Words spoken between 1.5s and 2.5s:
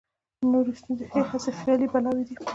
خیالي بلاوې دي.